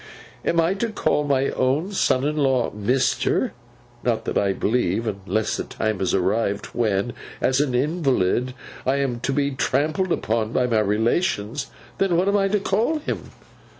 [0.43, 3.53] Am I to call my own son in law, Mister!
[4.03, 9.31] Not, I believe, unless the time has arrived when, as an invalid, I am to
[9.31, 11.67] be trampled upon by my relations.
[11.99, 13.29] Then, what am I to call him!